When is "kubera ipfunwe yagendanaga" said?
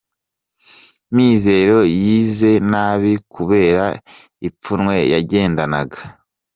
3.33-5.99